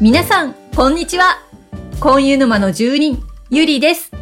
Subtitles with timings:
[0.00, 1.42] 皆さん、こんにちは。
[1.98, 4.12] 婚湯沼の住人、ゆりです。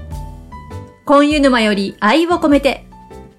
[1.05, 2.87] 婚湯沼より愛を込めて。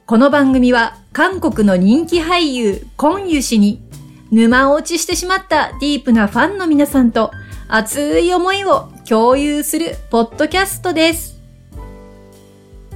[0.05, 3.81] この番組は、韓国の人気俳優、コンユ氏に、
[4.29, 7.31] 沼落ちしてしまったディープなファンの皆さんと、
[7.67, 11.39] 熱い思いを共有するポッドキャストです。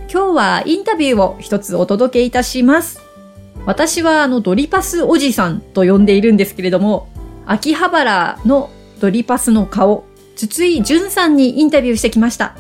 [0.01, 3.01] 今日はインタビューを一つお届けいたします。
[3.65, 7.09] 私はあのドリパスおじさんと呼んでいるんですけれども、
[7.47, 8.69] 秋葉原の
[9.01, 10.05] ドリパスの顔、
[10.35, 12.55] 筒井淳さんにインタビューしてきました。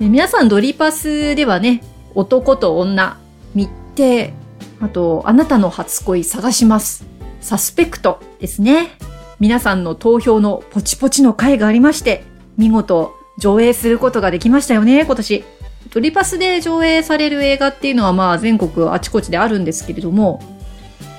[0.00, 1.80] で皆さんドリパスではね、
[2.16, 3.16] 男と女、
[3.54, 4.32] 密偵、
[4.80, 7.06] あと、あなたの初恋探します。
[7.40, 8.98] サスペクトですね。
[9.38, 12.24] 皆さんの投票のポチポチの回がありまして、
[12.58, 15.44] 見事上映することができましたよね、今年。
[15.92, 20.42] ドリパスで上映される映画っていうのはまあ全国あちこちであるんですけれども、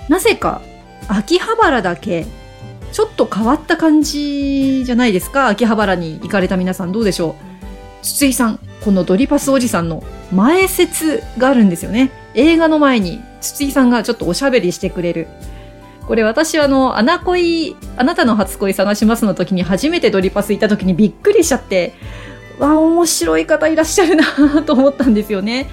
[0.10, 0.62] なぜか
[1.08, 2.26] 秋葉原だけ
[2.98, 5.50] ちょっと変わった感じじゃないですか？
[5.50, 7.36] 秋葉原に行かれた皆さんどうでしょ
[8.02, 8.04] う？
[8.04, 12.10] 筒井さん、このドリパスおじさんの前説があるんですよね。
[12.34, 15.28] 映画の前に筒井さんがちょっとおしゃべりしてくれる。
[16.08, 21.94] これ私はあの、アナ恋、あなたの初恋探しますの時に初めてドリパス行った時にびっくりしちゃって、
[22.58, 25.70] わあ、面白い方いらっしゃるなと思ったんですよね。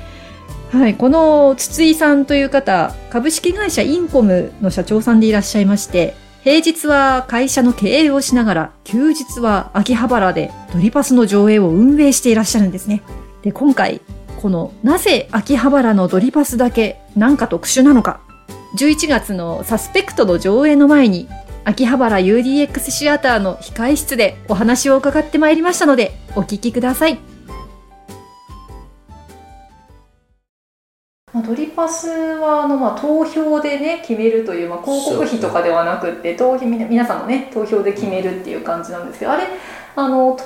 [0.73, 13.03] はい、この筒井さんという方、株式会社インコムの社長さんでいらっしゃいまして、平日は会社の経営をしながら、休日は秋葉原でドリパスの上映を運営していらっしゃるんですね。
[13.41, 14.03] で、今回、
[14.43, 18.21] このなぜ秋葉原のドリパスだけなんか特殊なのか、
[18.77, 21.31] 11月のサスペクトの上映の前に、
[21.65, 27.34] 秋葉原 UDX シアターの控え室でお話を伺ってまいりましたので、お聞きください。
[31.35, 39.49] まあ、ドリパスはあの、まあ、投票でね決めるという、まあ、広告費とかではなくって投票皆さんのね投票で決めるっていう感じなんですけどあれ
[39.97, 40.45] あの投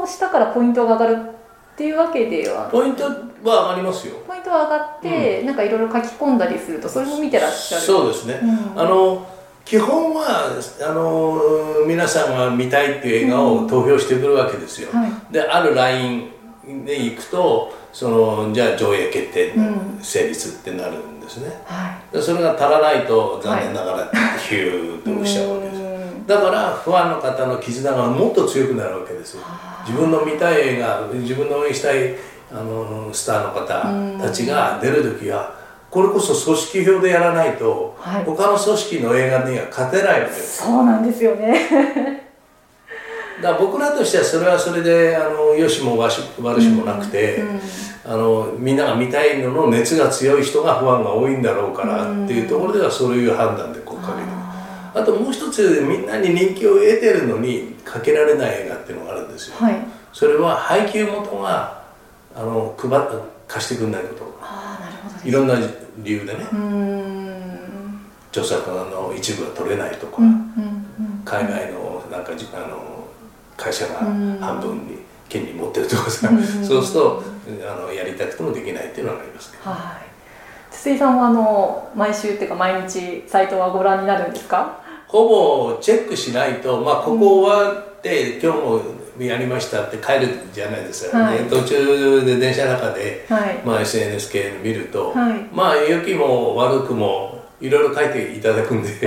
[0.00, 2.68] 票したからポイントが上がるっていうわけでは。
[2.70, 3.12] ポイントは
[3.44, 4.16] 上がりますよ。
[4.26, 7.84] ポイントは上がって、なんかいろいろ書き込んだりするとそれも見てらっしゃる。
[7.84, 8.46] そうですね、う
[8.76, 8.80] ん。
[8.80, 9.26] あの
[9.64, 10.50] 基本は
[10.82, 11.40] あの
[11.86, 15.32] 皆さんが見たいっていう映画を投票してくるわけですよ、はい。
[15.32, 16.30] であるライン
[16.84, 25.88] で行くとそのじゃあ上映決定うん成立ってなるんですね、はでそれが足らないと残念ながらヒューッとい落ちちゃうわけですうん
[26.26, 29.42] だからファンの方の絆がもっと強くなるわけですよ。
[29.86, 32.14] 自分の見たい映画自分の応援したい
[32.52, 35.54] あのスターの方たちが出る時は
[35.90, 38.24] これこそ組織票でやらないと、はい。
[38.24, 40.62] 他の組織の映画には勝てないわけです。
[40.62, 42.27] そうなんですよね
[43.42, 46.20] だから僕らとしてはそれはそれであの良しも悪し
[46.70, 47.42] もなくて、
[48.04, 54.26] あのみんなが見たいのの熱が強い人がファンが多いんだろうからっていうところではそういう判断でこうかける。
[54.94, 59.56] あともう一つみんなに人気を得てるのにかけられない映画っていうのがあるんですよ。
[59.56, 59.76] はい。
[60.12, 61.84] それは配給元が
[62.34, 63.02] あの配っ
[63.46, 64.38] 貸してくれないこと。
[64.42, 65.54] ああなるほどいろんな
[65.98, 66.46] 理由でね。
[66.52, 68.00] うーん。
[68.30, 71.22] 著作の一部が取れないとか、うんうんうん。
[71.24, 72.97] 海外のなんかじあの
[73.58, 74.98] 会社がうん半分に
[75.28, 76.42] 権利持ってるとかさ、うん。
[76.64, 77.22] そうすると
[77.70, 80.08] あのやりたくてもできないっていうのはありますけど、はい。
[80.74, 84.80] 筒井さんはあの毎週っていうか毎日サイトはご覧になるんですか？
[85.08, 85.26] ほ
[85.74, 88.82] ぼチェックしないと、まあ、ここ終わって、今日も
[89.18, 91.42] やりましたって帰るじゃないですか、はい。
[91.42, 93.58] ね途中で電車の中で、はい。
[93.64, 95.40] まあ、SNS 系見ると、はい。
[95.52, 98.88] まあ良きも悪くもいろいろ書いていただくんで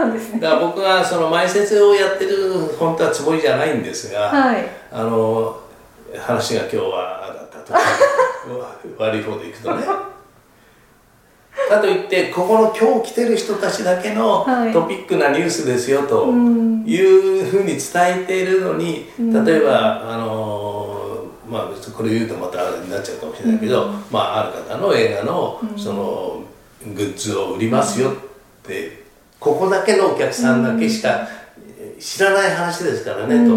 [0.00, 0.40] なんですね。
[0.40, 4.64] だから僕がその前説をやってる本当はつもりじゃないんですが、はい。
[4.92, 5.58] あの
[6.18, 7.78] 話が今日はだったとか
[8.98, 9.84] 悪い方でいくとね。
[11.68, 14.72] かといってここの今日来てる人たちだけのはい。
[14.72, 16.84] トピックなニュースですよとうん。
[16.86, 19.44] いうふうに伝えているのにうん。
[19.44, 26.42] 例えばあのまあ別にこれ言うとまたあれになっちゃうかもしれないけど、まあある方の映画のその
[26.94, 28.12] グッズを売りますよっ
[28.62, 28.99] て
[29.40, 31.26] ここだけのお客さんだけしか
[31.98, 33.54] 知らない話ですからねと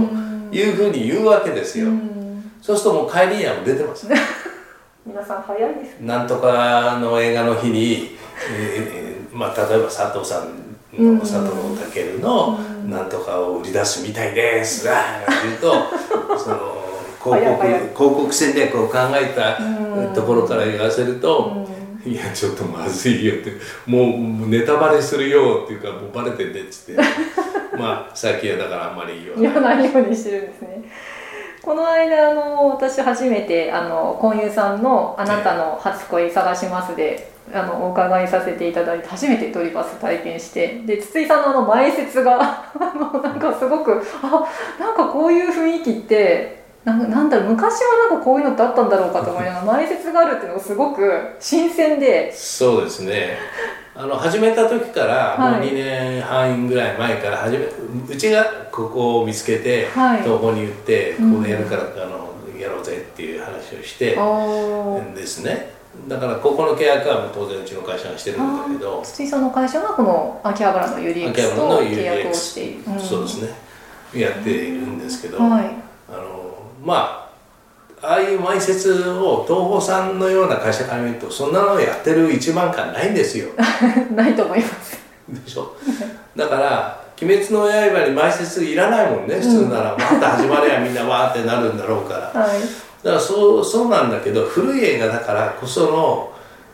[0.55, 1.89] いうふうに言うわけですよ。
[2.61, 4.07] そうするともう帰りにはもう出てます。
[5.05, 5.99] 皆さん早いです。
[5.99, 8.17] なんとかの映画の日に、
[8.49, 10.47] えーまあ、例えば佐藤さん
[10.97, 12.57] うんの佐藤健の
[12.87, 15.03] なんとかを売り出すみたいですが
[15.43, 15.73] 言うと
[16.39, 16.73] その
[17.21, 21.67] 広告広告戦略を考えたうんところから言わせると。
[22.05, 23.51] いやちょっとまずいよって。
[23.85, 27.01] もうネタバレするよっていうかもうバレてんねっつって。
[27.77, 29.53] まあ最近はだからあんまり言わない。
[29.53, 30.83] 言わないようにしてるんですね。
[31.63, 42.37] この間あの私初めてあの婚友さんのあなたの初恋探しますであのお伺いさせていただいて初めてトリバス体験してで筒井さんのあの前説が
[42.75, 44.45] あのなんかすごくあ
[44.77, 52.31] なんかこういう雰囲気ってなんなんだろう昔はなんかこういうのってあったんだろうかと思いながら 前説があるっていうのがすごく新鮮で。
[52.33, 53.37] そうですね。
[53.95, 57.65] あの始めた時からもう2年半ぐらい前から始め
[58.09, 62.23] うちがここを見つけて、はい、東宝に言ってここでやるから、あの
[62.59, 64.17] やろうぜっていう話をして
[65.15, 65.73] ですね。
[66.07, 73.53] だからここの契約はもう当然うちの会社がしてるんだけど筒井さんの会社がこの秋葉原のユリエクスと契約をしている、うん、そうですね。
[74.15, 75.82] やっているんですけど、はい、あの
[76.83, 77.19] ま
[78.01, 83.47] あああいう前説を東宝さんのような会社から見るとそんなのやってる一番感ないんですよ。
[84.13, 84.99] ないと思います。
[85.29, 85.73] でしょ？
[86.35, 92.59] だから「鬼滅の刃」に前説いらないもんね普通なら、また始まりゃみんなわーってなるんだろうから、はい。
[93.03, 96.32] だからそうそうなんだけど古い映画だからこその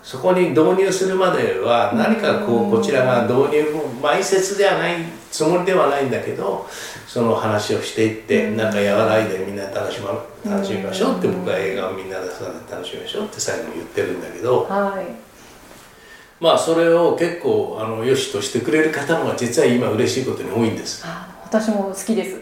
[0.10, 4.96] そこに導入するまでは何かこうこちらが導入も埋設ではない
[5.30, 6.68] つもりではないんだけど
[7.06, 10.10] その話をしていってなんか和らいでみんな楽し,、ま、
[10.52, 12.26] 楽しみましょうって僕は映画をみんなで
[12.72, 21.06] 楽しみましょうって最後に言ってるんだけど、はい、まあそれを結構あのよしとしてくれる方も実は今嬉しいことに多いんです。
[21.44, 22.42] 私も好きです。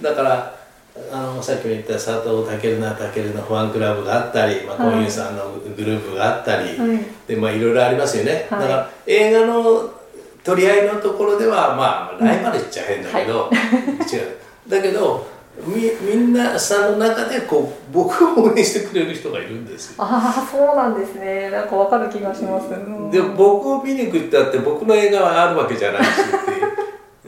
[0.00, 0.59] だから
[1.12, 9.90] あのさっきも言った佐藤健な健のファンクラブがあったり、まあ、コンユさんのグループがあったり、はい、でまあいろいろありますよね、はい、だから映画の
[10.44, 14.36] 取り合いのところではまあライバル言っちゃ変だけど、はい、違う。
[14.68, 15.26] だけど
[15.66, 19.96] みみんなさんの中でこう僕を応援してくれる人がいるんですよ。
[19.98, 21.50] ああそうなんですね。
[21.50, 26.79] なんかわかる気がします、うん、で僕を見に行くってあって僕の映画はあるわけじゃないしっていう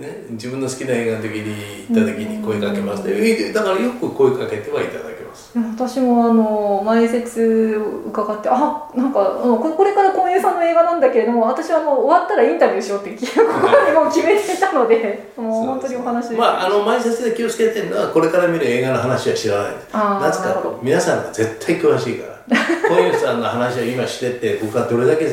[0.02, 5.56] ね、自分の好きな映画の時に行った時に声かけますね、だからよく声かけてはいただけます。
[5.56, 19.72] 私もあの前説伺ってあなんかこれから今夜さんの映画なんだけれども私はもう終わったらインタビューしようって心にも決めていたので もう本当にお話まああの前説で気をつけてるのはこれから見る映画の話は知らない。
[20.20, 22.32] なぜかと皆さんが絶対詳しいから。
[22.88, 25.26] 小遊さんの話を今してて僕はどれだけ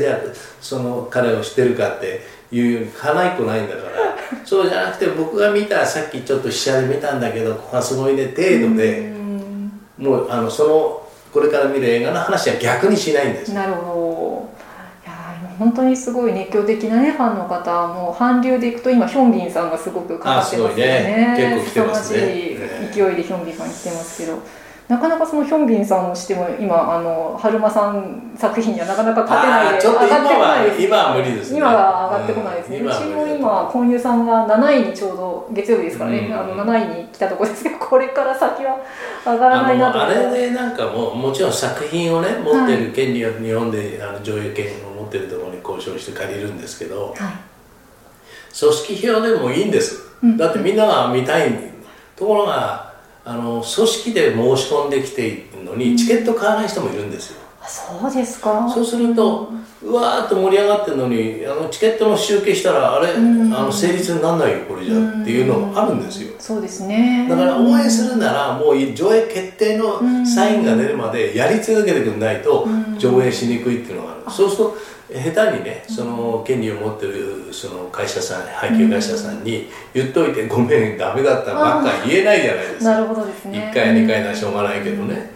[0.61, 4.08] その彼を知ってるかっていうかないっこないんだから
[4.45, 9.11] そうじゃなくて僕が見たさっきちょっと試写で見たんだけどここがすごいね程度で
[9.97, 14.49] もうあのそのこれから見る映画の話は逆にしないんですなるほ
[15.05, 20.75] どいや本当にすごい熱狂的なねファンの方も韓流でいくと今ヒョンビンさんがすごくかかってますよ。
[20.75, 22.19] ねね結構来てますね
[22.93, 24.39] 勢いでヒョンビンさん来てますけど
[24.89, 31.57] なかなかそのヒョンビンさんをしても今あの春馬さん作品にはなかなか勝てないで上がってこないです、ね、今は無理ですね。
[31.59, 38.77] 今は上がってこないですね、うん、うちも今今優さんが7位にちょうど月曜日ですからね、うん、あの7位に来たところですけど これから先は
[39.23, 40.01] 上がらないなと。
[40.01, 47.15] あれでなんかももちろん作品をね持ってる権利を日本であの上映権を持ってるところに交渉して借りるんですけど、はい、
[48.59, 51.53] 組織票でもいいんです、うん、だってみんなが見たい
[52.15, 52.88] ところが
[53.25, 57.37] あの組織で申し込んできているのにチケット買わない人もいるんですよ、
[57.67, 58.69] そうですか。
[58.73, 59.51] そうすると、
[59.83, 67.27] うわーっと盛り上がってるのにあのチケットの集計したらあれ、あの成立にならないよこれじゃっていうのもあるんですよ、そうですね。
[67.29, 72.67] だから応援するならもう上映決定のサインが出るまでやり続けてくれないと
[72.97, 74.77] 上映しにくいっていうのがある、そうすると
[75.11, 82.91] 下手にねその権利を持ってるその会社さん配給会社さんに言っといて「ごめんダメだった」ばっか言えないじゃないですか。
[82.91, 83.71] なるほどですね。
[83.71, 85.31] 1回2回なしょうがないけどね、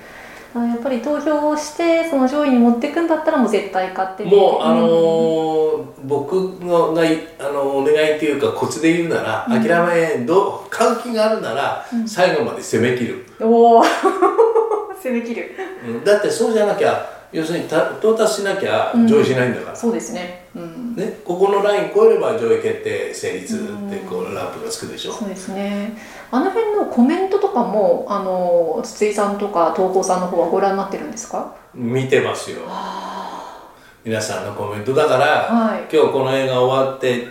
[0.62, 7.02] やっぱり投票をしてその上位に持っていくんだったらもう絶対勝ってもうあのー、僕のが
[7.40, 13.26] あのお願いっていうかコツで言うなら、うん、諦めど買う気があるなら、うん、最後まで攻め切る。
[13.42, 13.84] おお
[15.02, 15.52] 攻め切る、
[16.06, 25.98] だってそうじゃなきゃ要するに到達しなきゃ上映しないんだから、うん、そうですね,、うん、ねここのライン超えれば上映決定成立ってこうランプがつくでしょ、うそうですね。
[26.30, 31.56] あの辺のコメントとかもあの筒井さんとか東宝さんの方はご覧になってるんですか？
[31.74, 32.60] 見てますよ。
[34.06, 34.94] 皆さんのコメント。
[34.94, 37.28] だから、はい、今日この映画終わって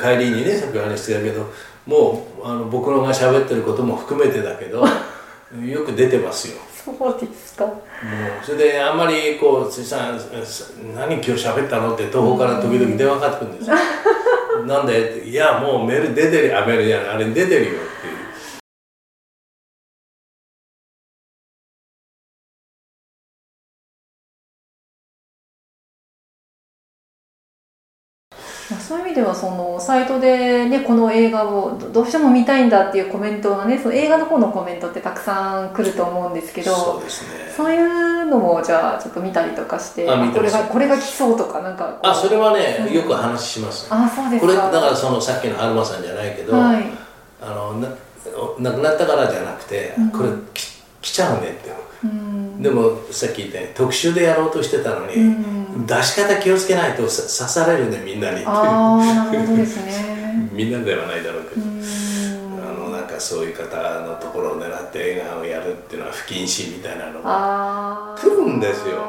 [0.00, 1.50] 帰りにねさっき話してたけど
[1.86, 4.84] もうあの僕のが喋ってることも含めてだけど
[5.64, 7.64] よく出てますよそうですか。
[7.66, 10.20] もうそれであんまりこう「さん
[10.94, 13.76] 何今日喋ったの?」って東方から時々電話かかってくるんですよ。
[14.66, 15.00] なんで？
[15.00, 17.70] って「いやもうメール出てるあメールじゃないあれ出てるよ」
[29.16, 37.50] ではそのサイトで、ね、この映画をどどうしても見たいんだっていうコメントがねその映画の方のコメントってたくさん来ると思うんですけどそうですね。
[37.56, 43.88] そういうのもじゃあちょっと見たりとかしてあこれがこれが来そうとかなんかあそれはね、うんよく話します。
[43.90, 44.46] あそうですか。
[44.46, 46.84] これだからそのさっきのアルマさんじゃないけど、はい。
[47.40, 47.88] あのな
[48.58, 50.10] 亡くなったからじゃなくて、うん。
[50.10, 51.70] これき来ちゃうねって
[52.04, 55.20] うんでもさっき言ったように特集でやろうとしてたのに、う
[55.78, 55.86] ん。
[55.86, 58.42] 出し方気をつけないとさ刺されるねみんなに。
[58.46, 60.48] ああなるほどですね。
[60.52, 61.82] みんなではないだろうけうど、ん。
[62.66, 69.02] あのなんかそういう方のところを狙って映画をやるっていうのは不謹慎みたいなのが来るんですよ。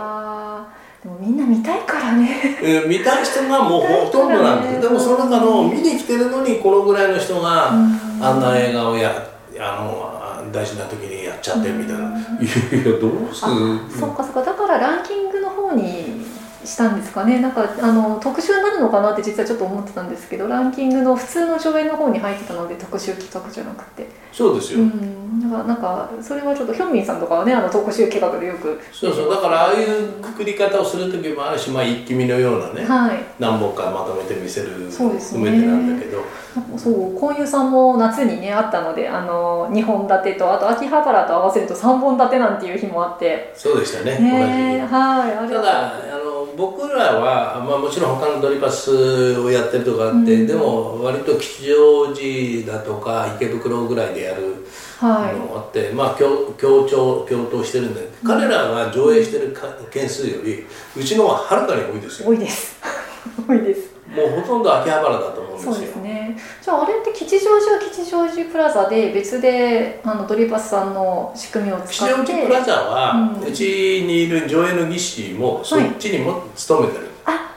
[1.04, 2.58] でもみんな見たいからね。
[2.62, 4.82] えー見たい人がもうほとんどなんです。
[4.82, 8.00] でもその中の見に来てるのにこのぐらいの人がうん。
[8.20, 9.12] あんな映画をや
[9.60, 13.52] あのあ大事な時にやっちゃってるみたいな、いやいやどうする？
[13.52, 14.44] あそっかそっか。
[14.44, 16.26] だからランキングの方に
[16.64, 17.40] したんですかね。
[17.40, 24.08] なんかあの特集になるのかなって実はちょっと思ってたんですけどランキングの普通の上映の方に入ってたので特集企画じゃなくて。
[24.34, 25.40] そうですよ、うん。
[25.40, 28.80] だからなんかそれはちょっとヒョンミンさんとかはねあの特集企画でよく。
[28.92, 29.30] そうそう。
[29.30, 33.20] だからああいうくくり方をする時もあるしまあ一気見のようなね、はい。
[33.40, 35.40] 何本かまとめて見せるそうですね。
[35.40, 36.24] 含めてなんだけど
[36.78, 43.54] そう婚友さんも夏にねあったのであの2本立てとあと秋葉原と合わせると3本立てなんていう日もあって。
[43.56, 50.48] そうでしたねねはいただあの僕らは、まあ、もちろん他のドリパスをやってるとかあって、うん。
[50.48, 54.66] でも割と吉祥寺だとか池袋ぐらいでやる
[55.00, 55.56] はい。
[55.56, 62.30] あって、まあ協協調共闘してるんで、彼らが上映してるか件数よりうちのははるかに多いですよ。
[62.30, 62.78] 多いです。
[63.48, 65.74] 多いですもうほとんど秋葉原だと思うんですよ。
[65.74, 66.38] そうですね。
[66.62, 72.16] じゃああれって吉祥寺は吉祥寺プラザで別であのドリパスさんの仕組みを吉使って。
[72.16, 77.52] 祥寺プラザは、ううんちにいる上映の技師もそっちにも勤めてる、あ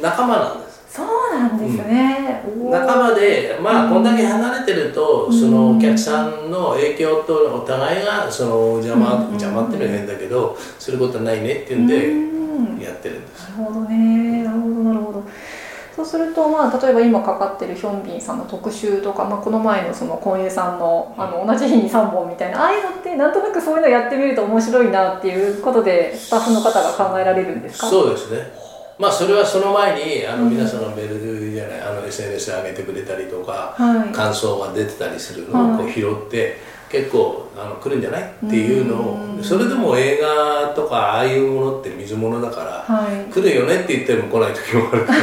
[0.00, 0.72] 仲間なんです。
[0.92, 2.70] そうなんですね、おー。
[2.70, 5.40] 仲間でまあこんだけ離れてると、うん。
[5.40, 9.28] そのお客さんの影響とお互いがその邪魔、うん。
[9.28, 12.78] 邪魔っていうのは変だけどすることはないねっていうんうん。
[12.78, 14.42] でやってるんです、なるほどね。
[14.42, 15.24] なるほどなるほど
[15.94, 27.88] そうすると、まあ、例えば今かかってるヒョンビンさんの特集とか、まあ、この前のその婚友さんのあの同じ日に3本みたいなああいうのってなんとなくそういうのやってみると面白いなっていうことでスタッフの方が考えられるんですか？
[27.88, 28.52] そうですね。
[28.98, 31.08] まあそれはその前にあのうん皆さんがメー
[31.44, 34.12] ルじゃないあの SNS で上げてくれたりとか、はい。
[34.12, 35.92] 感想が出てたりするのをこうはい。
[35.92, 36.58] 拾って、
[36.92, 38.22] 結構あの来るんじゃない？
[38.22, 39.42] っていうのをうん。
[39.42, 43.32] それでも映画とかああいうものって水物だから、はい。
[43.32, 45.18] 来るよねって言っても来ない時もあるから。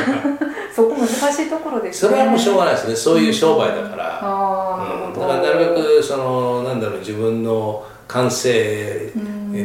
[0.76, 2.96] そこ難しいところですそねれはもうしょうがないですね。
[2.96, 9.12] そういう商売だから、うん、だからなるべくそのなんだろう自分の感性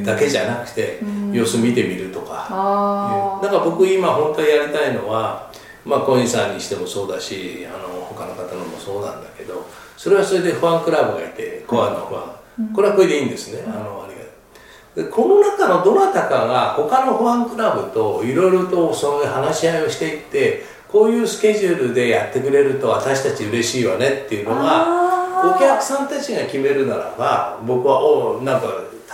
[0.04, 1.32] だけじゃなくてうん。
[1.32, 5.48] 様子見てみるとか、だから僕今本当にやりたいのは
[5.84, 28.68] まあコインさんにしてもそうだしあの他の方のもそうなんだけどそれはそれでファンクラブがいてコアのファン、これはこれでいいんですね、あのありがでこの中のどなたかが他のファンクラブといろいろとそういう話し合いをしていってこういうスケジュールでやってくれると私たち嬉しいわねっていうのがお客さんたちが決めるならば僕はおなんか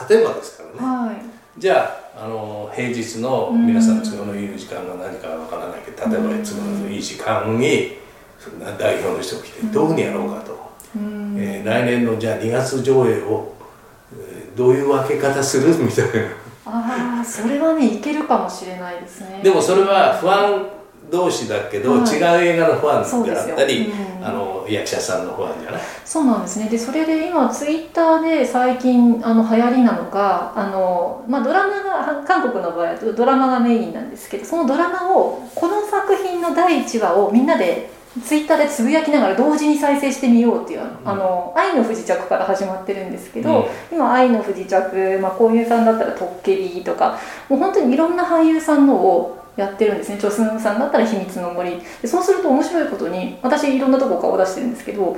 [0.09, 1.07] 例えばですからね。
[1.07, 1.17] はい。
[1.59, 7.97] じゃああの平日の皆さんの都合のいい時間が何かわからないけど例えば都合のいい時間に
[8.39, 11.37] そんな代表の人が来てどういうふうにやろうかと、うん。
[11.39, 13.55] えー来年のじゃあ2月上映を、
[14.12, 15.69] えーどういう分け方する？
[15.79, 16.11] みたいな。
[16.67, 19.41] ああそれはねいけるかもしれないですね。
[19.43, 20.67] でもそれは不安
[21.11, 22.43] 同士だけど、はい。
[22.45, 24.26] 違う映画のファンであったり、そうん。
[24.26, 25.81] あの役者さんのファンじゃない？
[26.05, 26.69] そうなんですね。
[26.69, 37.90] でそれで今ツイッターで最近あの流行りなのがあの、まあ、ドラマが韓国の場合はドラマがメインなんですけどそのドラマをこの作品の第1話をみんなで
[38.25, 43.97] ツイッターでつぶやきながら同時に再生してみようっていう、あの愛の不時着から始まってるんですけど、うん。
[43.97, 50.19] 今愛の不時着、まあ、こういうさんだったらトッケビとかもう本当にいろんな俳優さんのをやってるんですね。
[50.19, 51.80] チョスンさんだったら秘密の森。
[52.00, 55.16] でそうすると面白いことに私いろんなとこ顔を出してるんですけど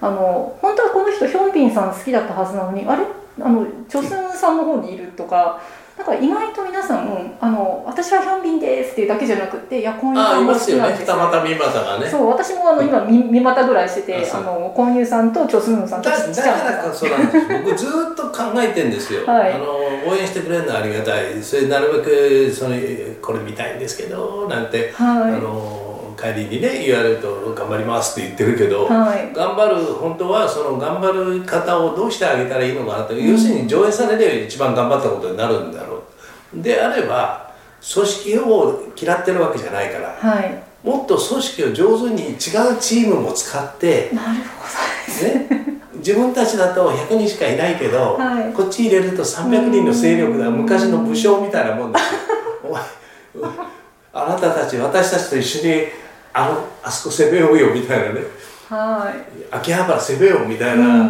[0.00, 3.04] あの本当はこの人ヒョンビンさん好きだったはずなのにあれ？
[3.40, 5.60] あのチョスンさんの方にいるとか
[5.96, 10.82] だから意外と皆さんあの私はヒョンビンですっていうだけじゃなくていや婚友ああいさんも好ますよね。
[10.82, 12.10] きなんです二股三股がね。
[12.10, 17.46] そう私もあの今み見股ぐらいしててあの婚友さんとチョスンさんとだちっちだゃんからそうなんです。
[17.62, 19.52] 僕ずーっと考えてんですよ、 はい。
[19.52, 21.40] あの応援してくれるのはありがたい。
[21.40, 22.74] それなるべくその
[23.22, 25.32] これ見たいんですけどなんて、はい。
[25.34, 25.83] あの
[26.16, 29.32] 帰りにね言われると頑張りますって言ってるけど、はい。
[29.32, 36.02] 頑張る本当はその頑張る方をどうしてあげたらいいのかなと、要するに上映されれば一番頑張ったことになるんだろ
[36.56, 36.62] う。
[36.62, 37.52] であれば
[37.92, 40.62] 組織を嫌ってるわけじゃないからはい。
[40.86, 42.36] もっと組織を上手に違う
[42.78, 48.52] チームも使ってなるほどね自分たちだと100人しかいないけど、はい。
[48.52, 52.20] こっち入れると300人の勢力だ昔の武将みたいなもんですよ。
[52.64, 52.82] お前
[54.12, 56.03] あなたたち私たちと一緒に
[56.34, 58.20] あのあそこ攻めようよみたいなね。
[58.68, 59.54] はい。
[59.54, 61.08] 秋葉原攻めようみたいな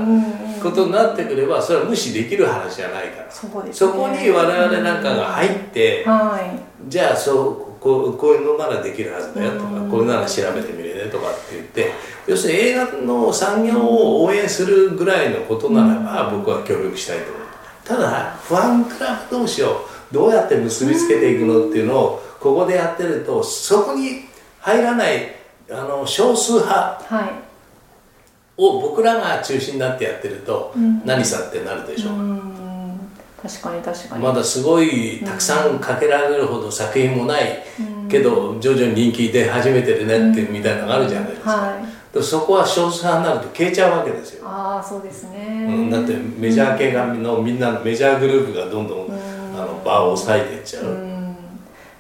[0.62, 3.30] ことになってくればそれは無視できる話じゃないから。
[3.30, 3.90] そうですね。
[3.90, 6.90] そこに我々なんかが入ってはい。
[6.90, 9.90] じゃあそうこうこういうのならできるはずだよとかうん。
[9.90, 11.92] こういうのなら調べてみるねとかって言って
[12.26, 17.44] 要するに映画の産業を応援するぐらいのことならば僕は協力したいと思う。
[17.84, 24.33] ただファンクラブ同士をどうやって結びつけていくのっていうのをここでやってるとそこに
[24.64, 25.30] 入らない
[25.70, 27.30] あの少数派はい。
[28.56, 31.04] を僕らが中心になってやってるとうん。
[31.04, 32.40] 何さってなるでしょう、うん。
[33.42, 34.22] 確かに確かに。
[34.24, 37.62] まだすごいたくさんかけられるほど作品もない
[38.08, 41.84] けど徐々に人気出始めてるねってみたいなのがあるじゃないですか、はい。
[42.12, 49.12] でもそこは少数派になると消えちゃうわけですよ、ああそうですね、うん、だってメジャー系がのみんなのメジャーグループがどんどんん。
[49.56, 51.13] あの場を抑えていっちゃう、うん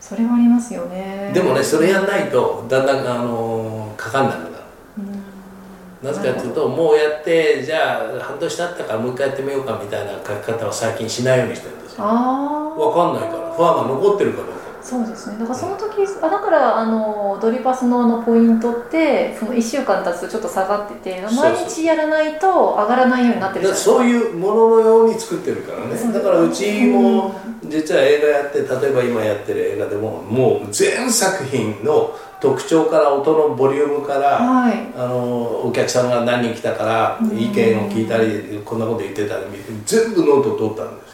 [0.06, 1.30] それはありますよね。
[1.32, 4.64] でもねそれやんないとだんだんあのかかんなくなる。
[4.98, 6.06] うん。
[6.06, 12.04] なぜかというともうやってじゃあ半年経ったからもう一回やってみようかみたいな書き方は最近しないようにしてるんですよ。
[12.04, 15.38] 分かんないからファンが残ってるかどうかそうですね。
[15.38, 23.96] だからその時あだからあのドリパスのあのポイントってその1週間経つとちょっと下がってて毎日やらないと上がらないようになってるじゃないですか。
[23.96, 26.12] そういうもののように作ってるからね。
[26.12, 34.74] だからうちも実は映画やって例えば今やってる映画でももう全作品の特徴から音のボリュームからはい。
[34.98, 37.38] あのお客さんが何人来たからうん。
[37.38, 41.06] 意見を聞いたりこんなこと言ってたり見て全部ノート取ったんで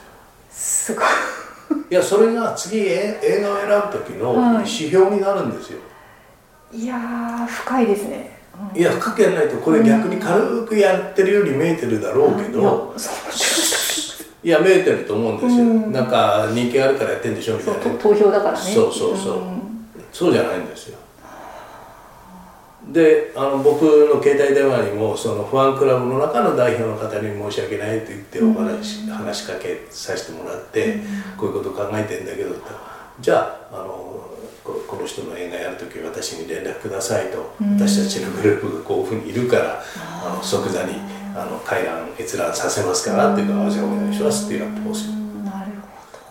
[0.51, 0.95] すよ。
[0.95, 1.05] すごい
[1.91, 4.57] いやそれが次え映画を選ぶ時のはい。
[4.59, 5.79] 指標になるんですよ、
[6.73, 8.39] いやー深いですね、
[8.73, 8.81] うん。
[8.81, 13.15] い、や深くやらないとこれ逆に軽くやってるように見えてるだろうけいやど、そう。
[14.43, 15.93] いや見えてると思うんですよ、うん。
[15.93, 17.83] なんか人気あるからやってんでしょみたいな。
[17.83, 18.59] そうと投票だからね。
[18.59, 19.61] そうそうそうん。
[20.13, 20.99] そうじゃないんですよ
[22.93, 30.99] であの僕の携帯電話にもそのファンクラブの中の代表の方に申し訳ないと言ってお話,、話しかけさせてもらって、
[31.37, 32.57] こういうこと考えてんだけど
[33.21, 34.11] じゃああの
[34.65, 39.83] ここの人の映画やるとき私に連絡くださいと、私たちのグループがこういうふうにいるから
[40.25, 40.95] あの即座に
[41.37, 45.45] あの回覧閲覧させますからっていうか、あじゃあお願いしますっていうなってますようん。
[45.45, 45.73] なる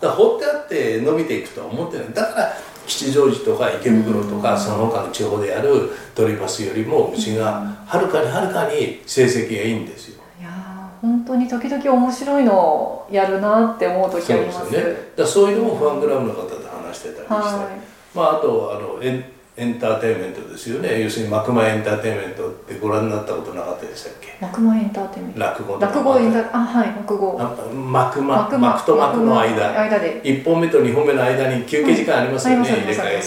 [0.00, 2.12] から放ってあって伸びていくとは思ってない。
[2.12, 2.56] だから
[2.90, 10.22] 吉祥寺とか池袋とかその他の地方でやるトリパスよりもうちがはるかにはるかに成績がいいんですよ。
[10.40, 14.68] いやー本当に時々面白いのをやるなって思う時そうであります。
[14.68, 14.86] すよね。
[14.86, 18.16] だからそういうのもファンクラブの方と話してたりして、はい。
[18.16, 19.24] まああとあのエン
[19.60, 21.02] エンターテインメントですよね。
[21.02, 24.34] 要するに幕間エンターテインメントってご覧になったことなかったでしたっけ？
[24.40, 25.40] 落語エンターテインメント。
[25.40, 27.36] 落語落語エンターあはい落語。
[27.38, 29.78] あ幕間幕幕と幕の間。
[29.78, 30.22] 間で。
[30.24, 33.22] 1本目と2本目の間に休憩時間ありますよね、はいあり入れ替え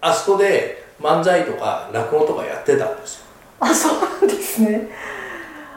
[0.00, 3.24] あそこで漫才とか落語とかやってたんですよ。
[3.60, 4.88] あそうなんですね。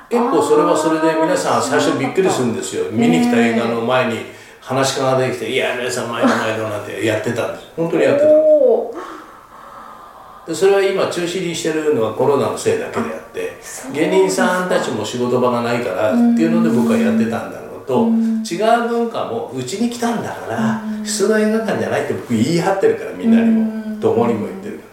[0.10, 2.86] 結構それはそれで皆さん最初びっくりするんですよ。
[2.92, 4.20] 見に来た映画の前に
[4.62, 7.68] 話し家ができて「いや皆さん前の前の」なんてやってたんです。
[7.76, 8.28] 本当にやってた
[10.52, 13.54] それは今中止にしてるのはコロナのせいだけであって
[13.94, 18.34] 芸人さんたちも仕事場がないからっていうので僕はやってたんだろうと。
[18.44, 24.84] 違う文化もうちに来たんだから普通の映画館じゃないって僕言い張ってるからみんなにも共にも言ってるか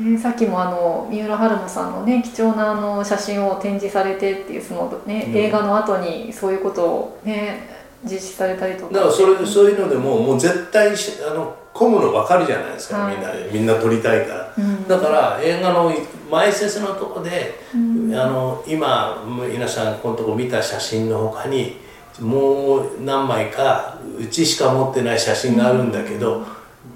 [0.00, 0.10] ら。
[0.10, 5.36] でさっきもあの三浦春馬さんのね貴重なあの写真を展示されてっていうその、ねうん。
[5.36, 8.94] 映画の後にそういうことをね実施されたりとか。
[8.94, 13.16] だからそれでそういうのでももう絶対しあの混むの分かるじゃないですか、はい。
[13.16, 14.86] みんなみんな撮りたいから、うん。
[14.86, 15.92] だから映画の
[16.30, 18.14] 前説のとこで、うん。
[18.14, 21.76] あの今皆さんこのとこ見た写真の他に
[22.20, 26.46] もう何枚かうちしか持ってない写真があるんだけど、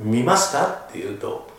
[0.01, 1.51] 見ますかって言うと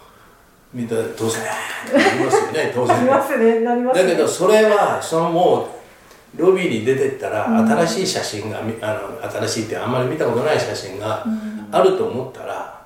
[0.73, 2.97] みんな当然って言いますよね当然。
[2.97, 4.07] なりますねなりますね。
[4.07, 5.78] だけどそれはそのもう
[6.35, 7.45] ロビーに出てったら
[7.85, 11.25] 新しい写真が、みあの新しいってあんまり見たことない写真が
[11.71, 12.85] あると思ったら、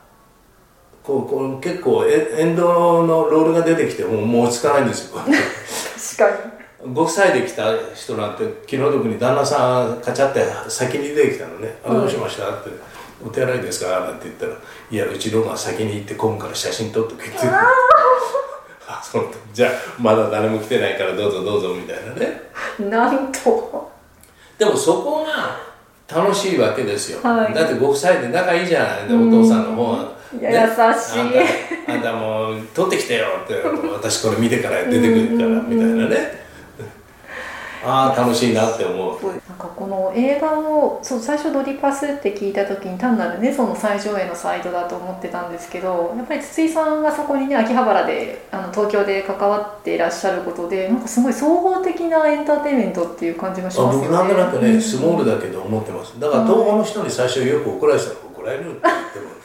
[1.03, 5.17] こうこう結構え沿道のロールが出てきてももう追いつかないんですよ。
[5.17, 6.53] 確か
[6.93, 12.69] ご夫妻で来た人なんて気の毒に旦那さんカチャって先に出てきたのね「あどうしました?」って
[13.25, 14.51] 「お手洗いですか?」なんて言ったら
[14.91, 17.37] 「いやうちのが先に行って混むから写真撮ってくれ」って
[19.03, 22.41] あそうじゃあまだ誰も来てないからどうぞどうぞみたいなね。
[22.79, 23.91] になんと。
[24.57, 25.59] でもそこが
[26.07, 27.53] 楽しいわけですよ、はい。
[27.53, 29.07] だってご夫妻で仲いいじゃない。
[29.07, 30.49] でお父さんの方は、優しい。
[30.49, 31.31] あん
[31.91, 33.55] たあんたもう取ってきてよって
[33.91, 36.42] 私これ見てから出てくるからみたいなね
[37.85, 39.27] ああ楽しいなって思う。
[39.27, 54.07] なんかこの映画をそう最初ドリパスって聞いた時に単なるねその最上映のサイトだと思ってたんですけどやっぱり筒井さんがそこにね秋葉原であの東京で関わっていらっしゃることでなんかすごい総合的なエンターテインメントっていう感じがしあますよね。
[54.07, 56.19] 僕なんとなくね、うんスモールだけど思ってます。
[56.19, 59.42] だから東宝の人に最初よく怒られてた怒られるって言っても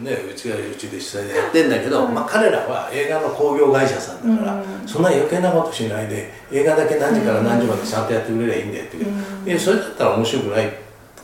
[0.00, 4.88] ねうちがうちで主催でやってんだけど、まあ、彼らは映画の興行会社さんだから、うん。
[4.88, 9.12] そんな余計なことしないで映画だけ何時から何時までちゃんとやってくれりゃいいんだよって言う。
[9.44, 9.60] けど、うん。
[9.60, 10.70] それだったら面白くないっ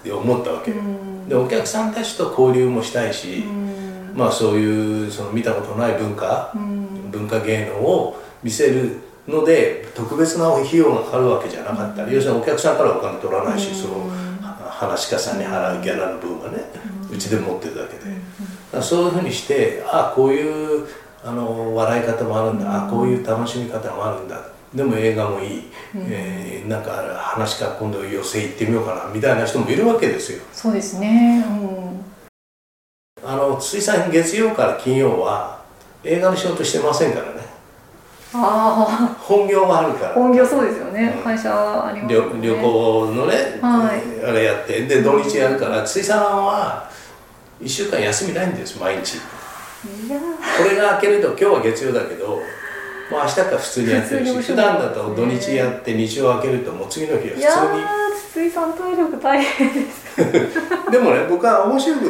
[0.03, 1.29] て思ったわけ、うん。
[1.29, 4.13] でお客さんたちと交流もしたいし、うん。
[4.15, 7.11] まあそういうその見たことない文化、うん。
[7.11, 8.97] 文化芸能を見せる
[9.29, 12.05] ので特別な費用がかかるわけじゃなかった。
[12.05, 13.75] り、要するにお客さんからお金取らないし、うん。
[13.77, 14.09] その
[14.61, 16.65] は話し家さんに払うギャラの分はね、
[17.13, 18.17] うちで持ってるだけで、
[18.81, 20.87] そういうふうにしてああこういう
[21.25, 24.41] あの笑い方もあるんだ、ああこういう楽しみ方もあるんだ
[24.75, 25.63] でも映画もいい、
[25.95, 30.43] えーなんか話から今度寄席行ってみようかなみたいな人もいるわけですよ。
[30.53, 31.45] そうですね。
[31.47, 32.05] うん
[33.23, 35.61] あのさん月曜から金曜は
[36.05, 37.41] 映画の仕事してませんからね
[38.33, 41.15] あ本業があるからあ本業そうですよね。
[41.17, 41.51] うん会社
[41.87, 42.41] ありますね。
[42.41, 46.89] 旅行のね、はいあれやってで土日やるから筒井さんは
[47.63, 49.17] 1週間休みないんです毎日。
[49.17, 50.19] いや
[50.59, 52.41] これが明けると今日は月曜だけどもう
[53.13, 60.21] 明日から普通にやってるし普段だと土日やって日曜明けるともう次の日は普いや通ー筒井さん体力大変です。
[60.21, 60.33] に
[60.93, 62.05] でもね僕は面白く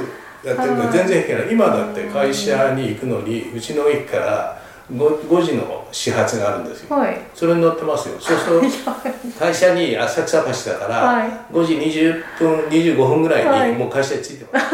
[0.44, 0.92] やってるのはい。
[0.92, 4.60] 全然平気なの今だって会社に行くのにうちの駅から
[4.92, 6.96] 5, 5時の始発があるんですよ。
[6.96, 7.16] はい。
[7.34, 8.16] それに乗ってますよ。
[8.18, 8.92] そうすると
[9.38, 11.30] 会社に浅草橋だから、はい。
[11.52, 13.68] 5時20分25分ぐらはい。
[13.70, 14.66] いにもう会社に着いてます、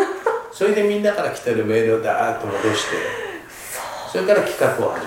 [0.57, 2.97] それでみんなから来てるメールをダーッと戻して
[4.11, 5.07] それから企画を始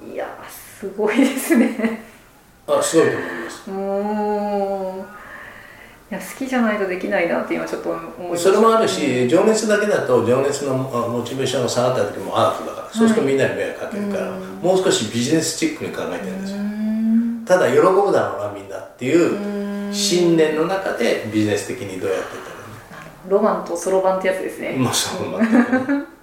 [0.00, 2.04] めいやすごいですね。
[2.68, 3.68] たあすごいと思います。
[3.68, 3.76] うー
[4.92, 4.98] ん。
[5.00, 5.02] い
[6.10, 14.40] や好きじゃないとできないなって今ちょっと思いそれもあるし情熱だけだと情熱のあモチベーションが下がった時もアートだからそうするとみんなに迷惑かけるから、うん。
[14.62, 16.58] もう少しビジネスチックに考えてるんですよ。
[17.44, 19.92] ただ喜ぶだろうなみんなっていううん。
[19.92, 22.55] 信念の中でビジネス的にどうやってた
[23.28, 24.76] ロマンとそろばんってやつですね。
[24.78, 26.04] まあそう全くね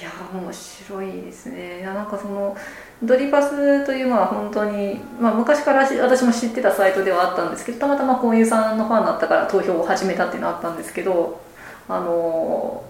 [0.00, 2.56] いや面白いですねいやなんかその
[3.02, 11.40] ドリパスというのは本当に、まあ、昔からし私も知ってたサイトではあったんですけどたまたまこういうさんのファンだったから投票を始めたっていうのはあったんですけど
[11.88, 12.82] あの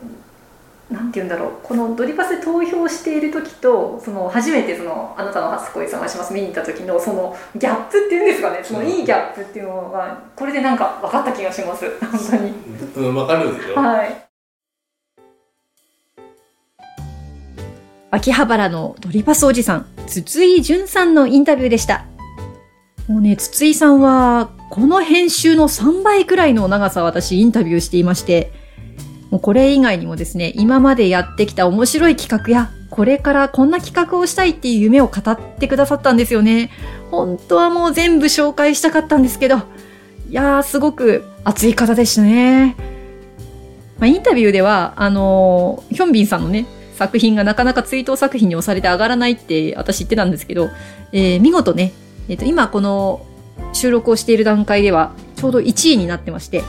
[0.91, 1.51] なんて言うんだろう。
[1.63, 6.33] このドリパスで投票している時とその初めてそのあなたの初恋探します。
[6.33, 8.61] 見に行った時のそのギャップっていうんですかね。
[8.63, 11.85] そのいいギャップっていうのがこれでなんか分かった気がします。
[12.01, 12.39] 本
[12.97, 13.09] 当に。
[13.09, 14.29] うん、わかるでしょ、はい。
[18.11, 22.07] 秋葉原のドリパスおじさん、筒井淳さんのインタビューでした。
[23.07, 28.51] もうね、筒井さんは、この編集の3倍くらいの長さを私インタビューしていまして、
[29.31, 36.71] もうこれ以外にもですね、今までやってきた面白い企画や、これからこんな企画をしたいっていう夢を語ってくださったんですよね。
[37.11, 39.57] 本当はもう全部紹介したかったんですけど、
[40.29, 42.77] いやー、すごく熱い方でしたね。
[43.99, 50.71] まあ、インタビューでは、あのーヒョンビンさんのね、作品がなかなか追悼作品に押されて上がらないって私言ってたんですけど、
[51.13, 51.93] えー見事ね、
[52.29, 53.27] えっ、と、今この
[53.73, 56.63] 収録をしている段階では、ちょうど1位になってまして、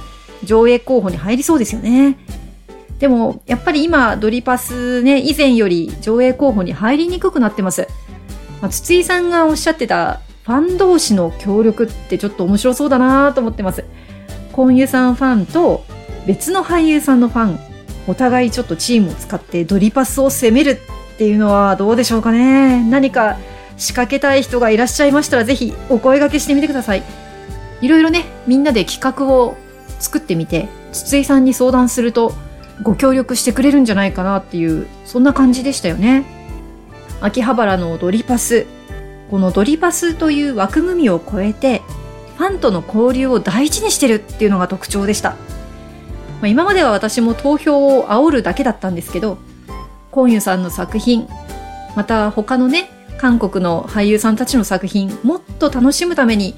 [0.43, 2.17] 上映候補に入りそうですよね。
[2.99, 7.87] でも、やっぱり今、ドリパスね、以前より上映候補に入りにくくなってます。
[8.61, 13.85] まあ、筒井さんがおっしゃってた、ファン同士の協力ってちょっと面白そうだなと思ってます。
[14.51, 15.85] コンユさんファンと
[16.27, 17.59] 別の俳優さんのファン、
[18.07, 22.83] お互いちょっとチームを使ってドリパスを攻めるっていうのはどうでしょうかね。
[22.83, 23.37] 何か
[23.77, 27.03] 仕掛けたい人がいらっしゃいましたらぜひお声掛けしてみてください。
[27.81, 29.55] いろいろね、みんなで企画を
[29.99, 32.33] 作ってみて、筒井さんに相談すると
[32.83, 36.23] ご協力してくれるんじゃないかなっていう、そんな感じでしたよね。
[37.21, 38.65] 秋葉原のドリパス。
[39.29, 41.81] このドリパスという枠組みを超えて、
[42.37, 45.31] ファンとの交流を大事にしてるっていうのが特徴でした。
[45.31, 45.35] ま
[46.43, 49.37] あ、今までは私も投票を煽るだけだったんですけど、
[50.09, 51.27] コンユさんの作品、
[51.95, 56.55] また他のね、韓国の俳優さんたちの作品、もっと楽しむために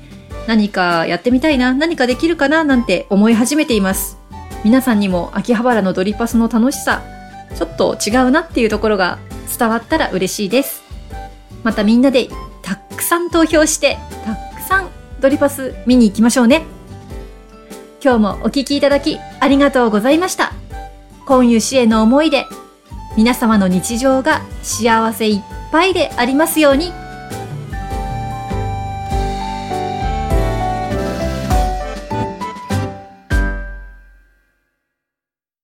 [0.47, 4.20] 何かやってみたいな、何かできるかななんて思い始めています。
[4.63, 7.01] 皆さんにも秋葉原のドリパスの楽しさ、
[7.55, 9.17] ちょっと違うなっていうところが
[9.57, 10.83] 伝わったら嬉しいです。
[11.63, 12.29] またみんなで
[12.61, 16.63] たくさん投票して、たくさんドリパス見に行きましょうね。
[18.03, 20.53] 今日もお聞きいただきありがとうございました。
[21.25, 22.45] 今湯氏への思いで、
[23.17, 27.00] 皆様の日常が幸せいっぱいでありますように。